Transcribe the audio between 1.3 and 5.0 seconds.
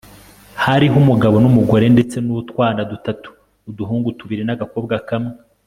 numugore ndetse nutwana dutatu, uduhungu tubiri nagakobwa